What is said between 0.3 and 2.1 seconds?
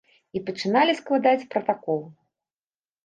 І пачыналі складаць пратакол.